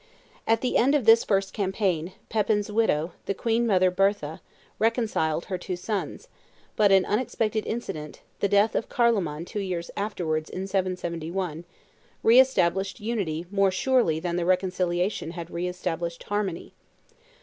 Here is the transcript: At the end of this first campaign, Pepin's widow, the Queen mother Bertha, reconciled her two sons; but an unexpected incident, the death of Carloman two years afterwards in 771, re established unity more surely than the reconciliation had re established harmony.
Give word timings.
At 0.47 0.61
the 0.61 0.77
end 0.77 0.95
of 0.95 1.05
this 1.05 1.23
first 1.23 1.53
campaign, 1.53 2.13
Pepin's 2.27 2.71
widow, 2.71 3.11
the 3.27 3.35
Queen 3.35 3.67
mother 3.67 3.91
Bertha, 3.91 4.41
reconciled 4.79 5.45
her 5.45 5.59
two 5.59 5.75
sons; 5.75 6.27
but 6.75 6.91
an 6.91 7.05
unexpected 7.05 7.67
incident, 7.67 8.21
the 8.39 8.47
death 8.47 8.73
of 8.73 8.89
Carloman 8.89 9.45
two 9.45 9.59
years 9.59 9.91
afterwards 9.95 10.49
in 10.49 10.65
771, 10.65 11.65
re 12.23 12.39
established 12.39 12.99
unity 12.99 13.45
more 13.51 13.69
surely 13.69 14.19
than 14.19 14.37
the 14.37 14.45
reconciliation 14.45 15.29
had 15.33 15.51
re 15.51 15.67
established 15.67 16.23
harmony. 16.23 16.73